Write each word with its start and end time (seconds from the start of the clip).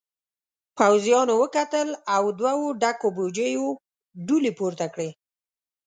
پوځيانو 0.77 1.33
وکتل 1.43 1.87
او 2.15 2.23
دوو 2.39 2.65
ډکو 2.81 3.07
بوجيو 3.17 3.67
دوړې 4.27 4.51
پورته 4.59 4.85
کړې. 4.93 5.09